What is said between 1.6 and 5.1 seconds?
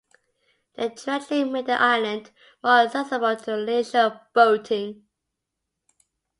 the island more accessible to leisure boating.